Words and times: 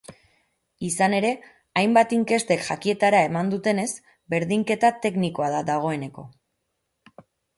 Izan 0.85 1.15
ere, 1.17 1.29
hainbat 1.81 2.15
inkestek 2.17 2.63
jakietara 2.69 3.19
eman 3.27 3.51
duenez, 3.53 3.87
berdinketa 4.35 4.91
teknikoa 5.05 5.51
da 5.59 5.63
dagoeneko. 5.71 6.27